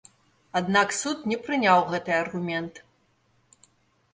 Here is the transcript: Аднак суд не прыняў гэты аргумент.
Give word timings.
Аднак 0.59 0.95
суд 0.99 1.27
не 1.31 1.37
прыняў 1.47 1.79
гэты 1.91 2.11
аргумент. 2.23 2.81